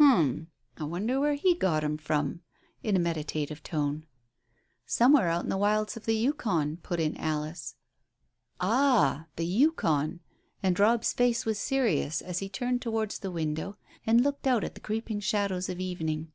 [0.00, 0.48] "Um!
[0.78, 2.40] I wonder where he got him from,"
[2.82, 4.04] in a meditative tone.
[4.84, 7.76] "Somewhere out in the wilds of the Yukon," put in Alice.
[8.60, 9.26] "Ah!
[9.36, 10.18] The Yukon."
[10.60, 14.74] And Robb's face was serious as he turned towards the window and looked out at
[14.74, 16.32] the creeping shadows of evening.